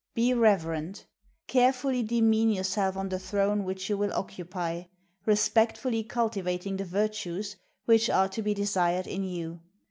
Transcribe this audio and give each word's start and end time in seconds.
Be 0.15 0.33
reverent. 0.33 1.05
Carefully 1.45 2.01
demean 2.01 2.49
yourself 2.49 2.97
on 2.97 3.09
the 3.09 3.19
throne 3.19 3.63
which 3.63 3.87
you 3.87 3.95
will 3.99 4.11
occupy, 4.13 4.85
respectfully 5.27 6.01
cultivating 6.03 6.77
the 6.77 6.85
virtues 6.85 7.55
which 7.85 8.09
are 8.09 8.27
to 8.29 8.41
be 8.41 8.55
desired 8.55 9.05
in 9.05 9.23
you. 9.23 9.59